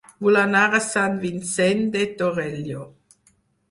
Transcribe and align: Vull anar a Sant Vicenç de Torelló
Vull 0.27 0.37
anar 0.43 0.63
a 0.69 0.79
Sant 0.85 1.21
Vicenç 1.27 1.95
de 1.99 2.09
Torelló 2.25 2.93